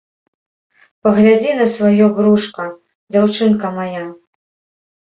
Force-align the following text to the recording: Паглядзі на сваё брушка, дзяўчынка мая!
Паглядзі 1.07 1.51
на 1.61 1.67
сваё 1.75 2.09
брушка, 2.17 2.63
дзяўчынка 3.13 3.67
мая! 3.79 4.05